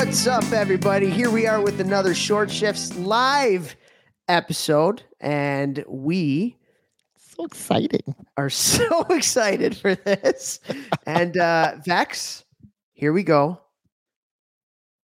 [0.00, 1.10] What's up, everybody?
[1.10, 3.76] Here we are with another Short Shifts live
[4.28, 6.56] episode, and we
[7.18, 8.14] So exciting.
[8.38, 10.60] are so excited for this.
[11.04, 12.46] And uh, Vex,
[12.94, 13.60] here we go.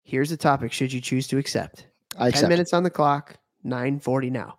[0.03, 0.73] Here's the topic.
[0.73, 1.89] Should you choose to accept?
[2.19, 2.45] I accept.
[2.45, 4.57] 10 minutes on the clock, 940 now.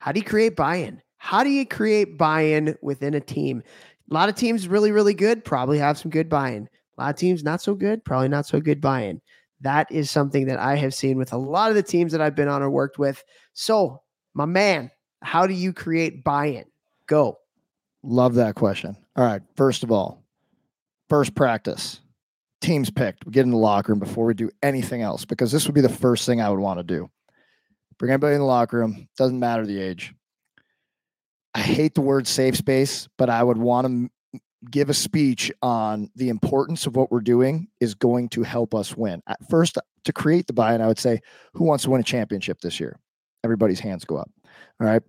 [0.00, 1.00] How do you create buy-in?
[1.18, 3.62] How do you create buy-in within a team?
[4.10, 6.68] A lot of teams really, really good, probably have some good buy-in.
[6.96, 9.20] A lot of teams not so good, probably not so good buy-in.
[9.60, 12.34] That is something that I have seen with a lot of the teams that I've
[12.34, 13.22] been on or worked with.
[13.54, 14.02] So,
[14.34, 14.90] my man,
[15.22, 16.64] how do you create buy-in?
[17.06, 17.38] Go.
[18.02, 18.96] Love that question.
[19.16, 19.42] All right.
[19.56, 20.22] First of all,
[21.08, 22.00] first practice,
[22.60, 23.24] teams picked.
[23.24, 25.80] We get in the locker room before we do anything else because this would be
[25.80, 27.10] the first thing I would want to do.
[27.98, 29.08] Bring everybody in the locker room.
[29.16, 30.14] Doesn't matter the age.
[31.54, 34.10] I hate the word safe space, but I would want to
[34.70, 38.96] give a speech on the importance of what we're doing is going to help us
[38.96, 39.22] win.
[39.26, 41.20] At first, uh, to create the buy-in, I would say,
[41.54, 42.98] who wants to win a championship this year?
[43.44, 44.30] Everybody's hands go up.
[44.80, 45.02] All right.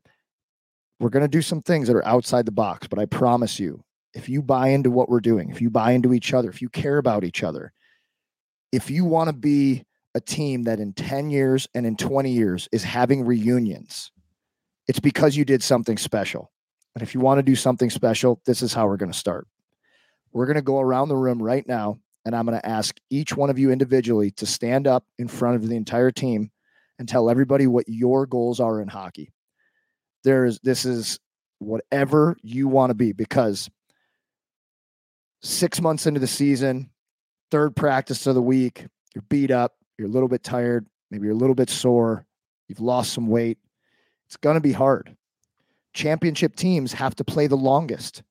[1.00, 3.84] We're going to do some things that are outside the box, but I promise you,
[4.14, 6.70] if you buy into what we're doing, if you buy into each other, if you
[6.70, 7.72] care about each other,
[8.72, 12.68] if you want to be a team that in 10 years and in 20 years
[12.72, 14.12] is having reunions,
[14.88, 16.52] it's because you did something special.
[16.98, 19.48] And if you want to do something special, this is how we're going to start.
[20.32, 23.38] We're going to go around the room right now, and I'm going to ask each
[23.38, 26.50] one of you individually to stand up in front of the entire team
[26.98, 29.32] and tell everybody what your goals are in hockey.
[30.24, 31.20] There is this is
[31.60, 33.70] whatever you want to be because
[35.44, 36.90] six months into the season,
[37.52, 41.36] third practice of the week, you're beat up, you're a little bit tired, maybe you're
[41.36, 42.26] a little bit sore,
[42.68, 43.60] you've lost some weight.
[44.26, 45.16] It's going to be hard.
[45.98, 48.22] Championship teams have to play the longest.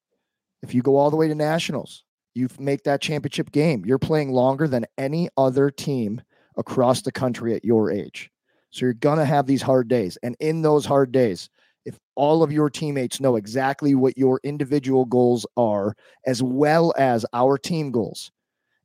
[0.62, 3.84] If you go all the way to nationals, you make that championship game.
[3.84, 6.22] You're playing longer than any other team
[6.56, 8.30] across the country at your age.
[8.70, 10.16] So you're going to have these hard days.
[10.22, 11.50] And in those hard days,
[11.84, 17.26] if all of your teammates know exactly what your individual goals are, as well as
[17.32, 18.30] our team goals,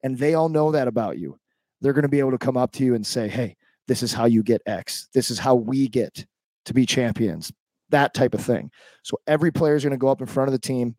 [0.02, 1.38] and they all know that about you,
[1.82, 4.12] they're going to be able to come up to you and say, Hey, this is
[4.12, 5.08] how you get X.
[5.14, 6.26] This is how we get
[6.66, 7.52] to be champions,
[7.92, 8.72] that type of thing.
[9.04, 10.96] So every player is going to go up in front of the team.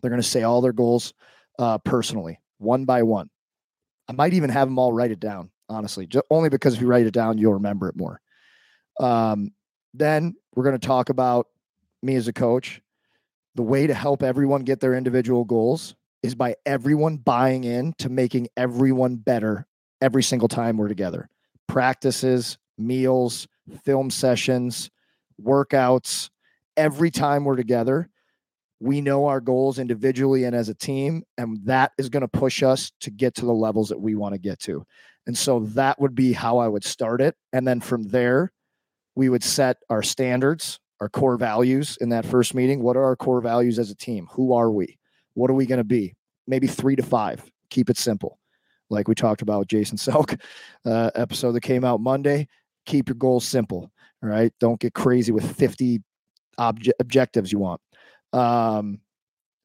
[0.00, 1.12] They're going to say all their goals
[1.58, 3.28] uh, personally, one by one.
[4.08, 6.86] I might even have them all write it down, honestly, just only because if you
[6.86, 8.20] write it down, you'll remember it more.
[8.98, 9.52] Um,
[9.94, 11.46] then we're going to talk about
[12.02, 12.80] me as a coach.
[13.56, 18.08] The way to help everyone get their individual goals is by everyone buying in to
[18.08, 19.66] making everyone better
[20.00, 21.28] every single time we're together.
[21.66, 23.48] Practices, meals,
[23.84, 24.90] film sessions,
[25.42, 26.30] workouts,
[26.76, 28.08] every time we're together,
[28.80, 32.62] we know our goals individually and as a team, and that is going to push
[32.62, 34.84] us to get to the levels that we want to get to.
[35.26, 37.36] And so that would be how I would start it.
[37.52, 38.52] And then from there,
[39.14, 42.82] we would set our standards, our core values in that first meeting.
[42.82, 44.28] What are our core values as a team?
[44.32, 44.98] Who are we?
[45.34, 46.14] What are we going to be?
[46.46, 47.44] Maybe three to five.
[47.68, 48.38] Keep it simple.
[48.88, 50.40] Like we talked about with Jason Selk
[50.86, 52.48] uh, episode that came out Monday.
[52.86, 53.92] Keep your goals simple.
[54.22, 54.52] All right.
[54.60, 56.02] Don't get crazy with 50
[56.58, 57.80] obje- objectives you want.
[58.32, 59.00] Um,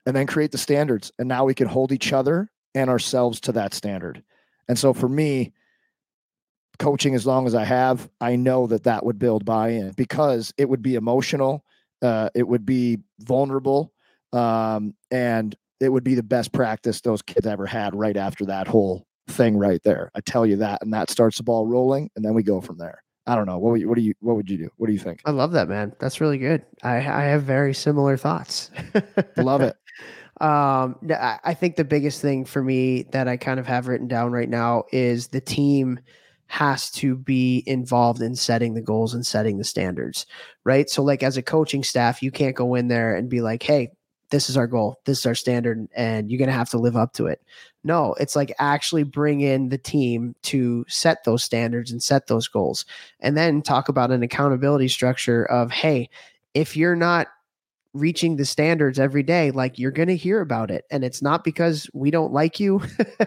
[0.05, 1.11] and then create the standards.
[1.19, 4.23] And now we can hold each other and ourselves to that standard.
[4.67, 5.53] And so for me,
[6.77, 10.67] coaching as long as I have, I know that that would build buy-in because it
[10.67, 11.63] would be emotional,
[12.01, 13.93] uh, it would be vulnerable,
[14.33, 18.67] um, and it would be the best practice those kids ever had right after that
[18.67, 20.11] whole thing right there.
[20.15, 22.77] I tell you that, and that starts the ball rolling, and then we go from
[22.77, 23.04] there.
[23.27, 23.57] I don't know.
[23.57, 24.69] What would you, what do you what would you do?
[24.77, 25.21] What do you think?
[25.25, 25.93] I love that, man.
[25.99, 26.63] That's really good.
[26.83, 28.71] I, I have very similar thoughts.
[29.37, 29.75] Love it.
[30.41, 34.33] Um, I think the biggest thing for me that I kind of have written down
[34.33, 35.97] right now is the team
[36.47, 40.25] has to be involved in setting the goals and setting the standards,
[40.65, 40.89] right?
[40.89, 43.91] So, like as a coaching staff, you can't go in there and be like, "Hey,
[44.35, 46.97] this is our goal, this is our standard, and you're going to have to live
[46.97, 47.41] up to it.
[47.85, 52.49] No, it's like actually bring in the team to set those standards and set those
[52.49, 52.83] goals.
[53.21, 56.09] And then talk about an accountability structure of, hey,
[56.53, 57.27] if you're not
[57.95, 60.83] reaching the standards every day, like you're going to hear about it.
[60.91, 62.81] And it's not because we don't like you,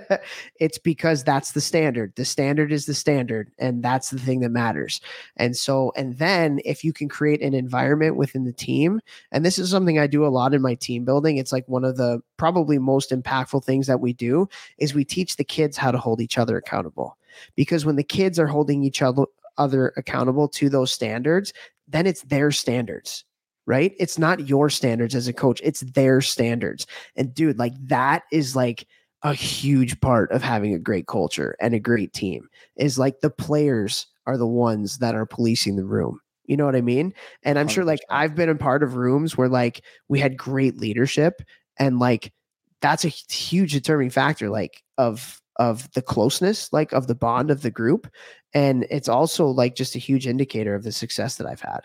[0.60, 2.12] it's because that's the standard.
[2.16, 5.00] The standard is the standard, and that's the thing that matters.
[5.38, 9.00] And so, and then if you can create an environment within the team,
[9.32, 11.84] and this is something I do a lot in my team building, it's like one
[11.84, 15.90] of the probably most impactful things that we do is we teach the kids how
[15.90, 17.16] to hold each other accountable.
[17.56, 19.24] Because when the kids are holding each other
[19.56, 21.52] other accountable to those standards,
[21.88, 23.24] then it's their standards
[23.68, 23.94] right?
[23.98, 26.86] It's not your standards as a coach, it's their standards.
[27.16, 28.86] And dude, like that is like
[29.22, 33.30] a huge part of having a great culture and a great team is like the
[33.30, 36.18] players are the ones that are policing the room.
[36.46, 37.12] You know what I mean?
[37.42, 37.70] And I'm 100%.
[37.70, 41.42] sure like I've been a part of rooms where like we had great leadership
[41.78, 42.32] and like
[42.80, 47.62] that's a huge determining factor like of of the closeness like of the bond of
[47.62, 48.06] the group
[48.54, 51.80] and it's also like just a huge indicator of the success that I've had.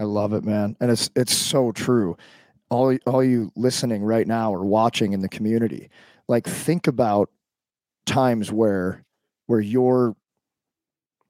[0.00, 0.76] I love it, man.
[0.80, 2.16] And it's it's so true.
[2.70, 5.90] All all you listening right now or watching in the community,
[6.26, 7.30] like think about
[8.06, 9.04] times where
[9.46, 10.16] where you're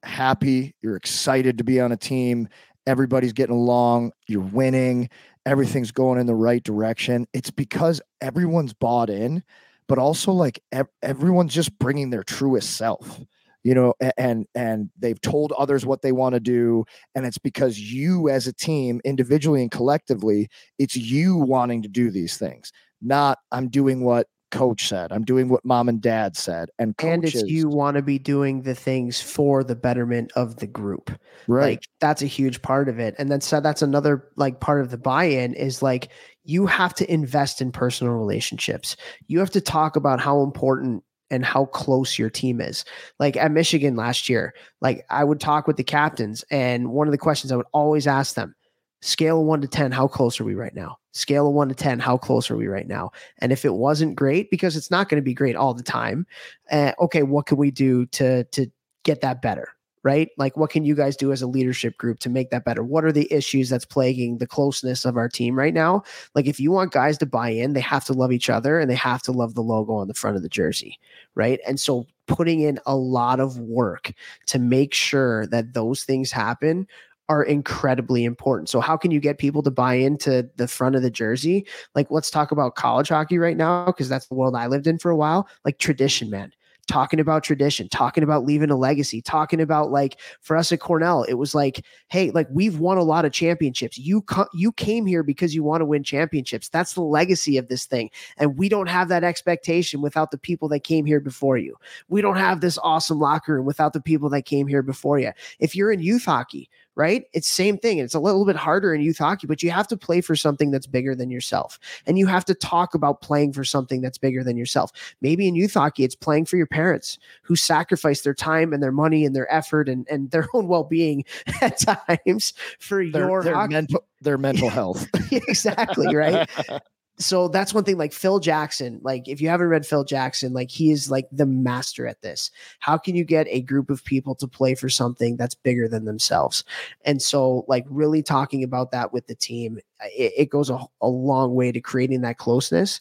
[0.03, 2.47] happy, you're excited to be on a team,
[2.87, 5.09] everybody's getting along, you're winning,
[5.45, 7.27] everything's going in the right direction.
[7.33, 9.43] It's because everyone's bought in,
[9.87, 13.19] but also like ev- everyone's just bringing their truest self
[13.63, 16.83] you know and and they've told others what they want to do
[17.15, 20.47] and it's because you as a team individually and collectively
[20.79, 22.71] it's you wanting to do these things
[23.01, 27.13] not i'm doing what coach said i'm doing what mom and dad said and coaches,
[27.13, 31.09] and it's you want to be doing the things for the betterment of the group
[31.47, 31.69] right.
[31.69, 34.91] like that's a huge part of it and then so that's another like part of
[34.91, 36.09] the buy-in is like
[36.43, 38.97] you have to invest in personal relationships
[39.27, 42.85] you have to talk about how important and how close your team is.
[43.19, 47.11] Like at Michigan last year, like I would talk with the captains, and one of
[47.11, 48.53] the questions I would always ask them
[49.01, 50.97] scale of one to 10, how close are we right now?
[51.13, 53.11] Scale of one to 10, how close are we right now?
[53.39, 56.25] And if it wasn't great, because it's not going to be great all the time,
[56.71, 58.67] uh, okay, what can we do to, to
[59.03, 59.69] get that better?
[60.03, 60.29] Right?
[60.37, 62.83] Like, what can you guys do as a leadership group to make that better?
[62.83, 66.03] What are the issues that's plaguing the closeness of our team right now?
[66.35, 68.89] Like, if you want guys to buy in, they have to love each other and
[68.89, 70.99] they have to love the logo on the front of the jersey,
[71.35, 71.59] right?
[71.67, 74.13] And so, putting in a lot of work
[74.45, 76.87] to make sure that those things happen
[77.27, 78.69] are incredibly important.
[78.69, 81.65] So how can you get people to buy into the front of the jersey?
[81.95, 84.97] Like let's talk about college hockey right now because that's the world I lived in
[84.97, 85.47] for a while.
[85.65, 86.53] Like tradition, man
[86.91, 91.23] talking about tradition, talking about leaving a legacy, talking about like for us at Cornell,
[91.23, 93.97] it was like, hey, like we've won a lot of championships.
[93.97, 96.67] You co- you came here because you want to win championships.
[96.67, 100.67] That's the legacy of this thing, and we don't have that expectation without the people
[100.67, 101.77] that came here before you.
[102.09, 105.31] We don't have this awesome locker room without the people that came here before you.
[105.59, 106.69] If you're in youth hockey,
[107.01, 107.25] right?
[107.33, 107.97] It's same thing.
[107.97, 110.69] It's a little bit harder in youth hockey, but you have to play for something
[110.69, 111.79] that's bigger than yourself.
[112.05, 114.91] And you have to talk about playing for something that's bigger than yourself.
[115.19, 118.91] Maybe in youth hockey, it's playing for your parents who sacrifice their time and their
[118.91, 121.25] money and their effort and, and their own well-being
[121.59, 125.07] at times for their, your their mental their mental health.
[125.31, 126.47] exactly, right?
[127.21, 130.71] so that's one thing like Phil Jackson, like if you haven't read Phil Jackson, like
[130.71, 132.49] he is like the master at this.
[132.79, 136.05] How can you get a group of people to play for something that's bigger than
[136.05, 136.63] themselves?
[137.05, 140.79] And so like really talking about that with the team, uh, it, it goes a,
[141.01, 142.99] a long way to creating that closeness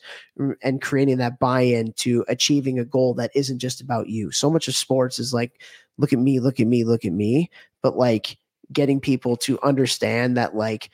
[0.62, 4.30] and creating that buy-in to achieving a goal that isn't just about you.
[4.30, 5.62] So much of sports is like,
[5.96, 7.50] look at me, look at me, look at me.
[7.82, 8.36] But like
[8.72, 10.90] getting people to understand that like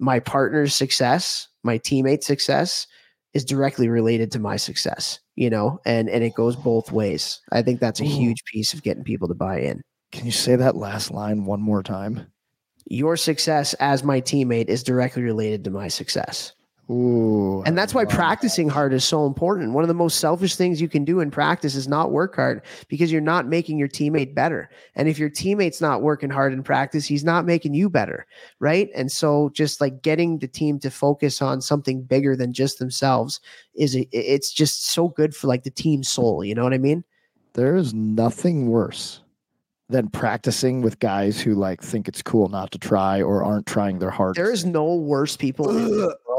[0.00, 2.86] my partner's success my teammate's success
[3.34, 7.40] is directly related to my success, you know, and and it goes both ways.
[7.52, 9.82] I think that's a huge piece of getting people to buy in.
[10.12, 12.26] Can you say that last line one more time?
[12.86, 16.52] Your success as my teammate is directly related to my success.
[16.90, 19.74] Ooh, and that's why practicing hard is so important.
[19.74, 22.62] One of the most selfish things you can do in practice is not work hard
[22.88, 24.68] because you're not making your teammate better.
[24.96, 28.26] And if your teammate's not working hard in practice, he's not making you better.
[28.58, 28.88] Right.
[28.92, 33.40] And so just like getting the team to focus on something bigger than just themselves
[33.74, 36.44] is a, it's just so good for like the team soul.
[36.44, 37.04] You know what I mean?
[37.52, 39.20] There is nothing worse
[39.90, 43.98] than practicing with guys who like think it's cool not to try or aren't trying
[43.98, 44.36] their hardest.
[44.36, 45.66] There is no worse people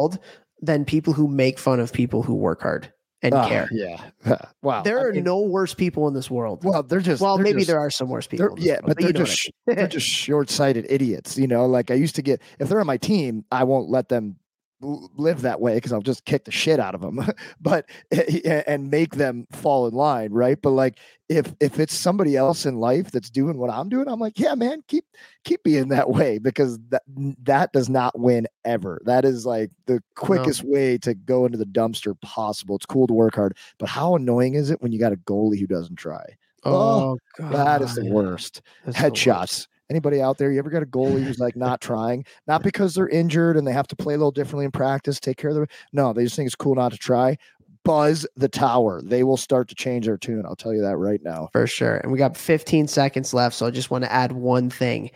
[0.01, 0.19] world
[0.61, 2.91] than people who make fun of people who work hard
[3.23, 3.69] and uh, care.
[3.71, 4.01] Yeah.
[4.61, 4.81] wow.
[4.81, 6.63] There I are mean, no worse people in this world.
[6.63, 8.55] Well, they're just well, they're maybe just, there are some worse people.
[8.57, 9.77] Yeah, world, but, they're just I mean.
[9.77, 11.37] they're just short-sighted idiots.
[11.37, 14.09] You know, like I used to get if they're on my team, I won't let
[14.09, 14.37] them
[14.81, 17.25] live that way because I'll just kick the shit out of them,
[17.61, 20.61] but eh, eh, and make them fall in line, right?
[20.61, 24.19] But like if if it's somebody else in life that's doing what I'm doing, I'm
[24.19, 25.05] like, yeah, man, keep
[25.43, 27.03] keep being that way because that
[27.43, 29.01] that does not win ever.
[29.05, 32.75] That is like the quickest way to go into the dumpster possible.
[32.75, 35.59] It's cool to work hard, but how annoying is it when you got a goalie
[35.59, 36.25] who doesn't try?
[36.63, 38.61] Oh, God, that is the worst.
[38.85, 39.25] That's the worst.
[39.25, 39.67] Headshots.
[39.91, 40.53] Anybody out there?
[40.53, 43.73] You ever got a goalie who's like not trying, not because they're injured and they
[43.73, 45.67] have to play a little differently in practice, take care of their.
[45.91, 47.37] No, they just think it's cool not to try.
[47.83, 49.01] Buzz the tower.
[49.03, 50.45] They will start to change their tune.
[50.45, 51.49] I'll tell you that right now.
[51.51, 51.97] For sure.
[51.97, 53.53] And we got 15 seconds left.
[53.53, 55.11] So I just want to add one thing.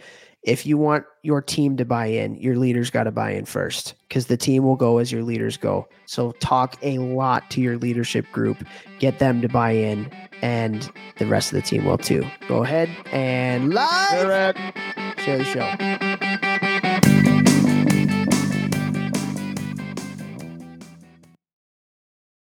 [0.46, 3.96] If you want your team to buy in, your leaders got to buy in first
[4.08, 5.88] because the team will go as your leaders go.
[6.06, 8.64] So talk a lot to your leadership group,
[9.00, 10.10] get them to buy in,
[10.44, 12.24] and the rest of the team will too.
[12.48, 14.56] Go ahead and live
[15.18, 16.05] share the show.